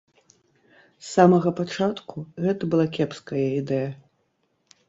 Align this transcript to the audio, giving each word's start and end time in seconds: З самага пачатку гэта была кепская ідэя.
З 1.03 1.05
самага 1.15 1.53
пачатку 1.59 2.25
гэта 2.47 2.63
была 2.73 2.85
кепская 2.99 3.47
ідэя. 3.61 3.89